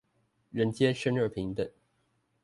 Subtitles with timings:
[0.49, 1.69] 人皆生而平等